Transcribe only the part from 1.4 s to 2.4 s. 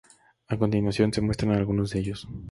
algunos de ellos.